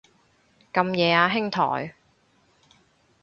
[0.73, 1.93] 咁夜啊兄台